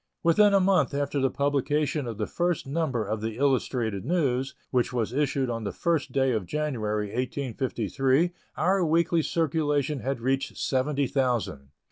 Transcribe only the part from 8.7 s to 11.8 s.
weekly circulation had reached seventy thousand.